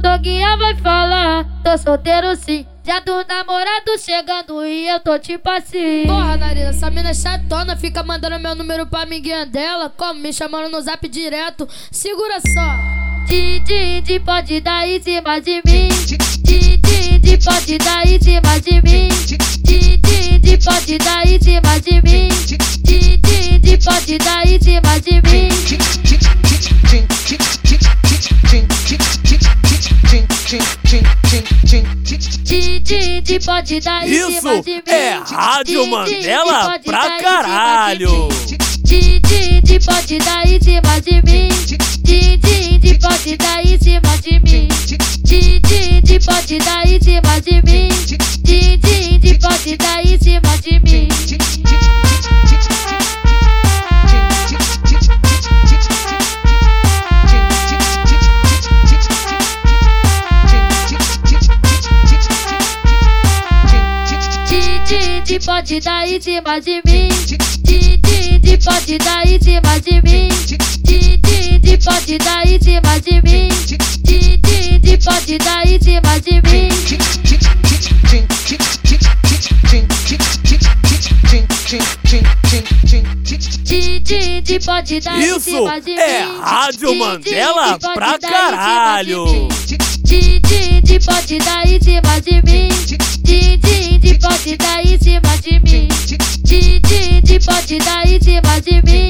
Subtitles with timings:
[0.00, 2.64] Doguinha vai falar, tô solteiro sim.
[2.82, 6.04] Já do namorado chegando e eu tô tipo assim.
[6.06, 9.92] Porra, Narina, essa mina é chatona, fica mandando meu número pra amiguinha dela.
[9.94, 10.18] Como?
[10.20, 11.68] Me chamando no zap direto.
[11.90, 13.00] Segura só.
[13.26, 15.88] Din, pode dar em cima de mim.
[16.42, 19.08] Din, pode dar em cima de mim.
[19.62, 22.28] Din, pode dar em cima de mim.
[22.82, 25.59] Din, pode dar em cima de mim.
[32.42, 34.82] Didi pode dar em Isso cima de mim.
[34.88, 38.28] é Rádio Mandela pra caralho.
[38.82, 41.48] Didi pode dar em cima de mim.
[42.02, 44.68] Didi pode dar em cima de mim.
[45.22, 47.89] Didi pode dar em cima de mim.
[65.38, 67.08] pode, pode dar em cima de mim.
[67.62, 70.28] Didi, pode dar em cima de mim.
[70.82, 73.48] Didi, pode dar em cima de mim.
[74.02, 76.70] Didi, pode dar em cima de mim.
[85.20, 85.68] Isso
[86.00, 89.48] é Rádio Mandela pra caralho.
[90.02, 92.69] Didi, pode dar em cima de mim.
[97.60, 99.09] Pode dar em cima de mim.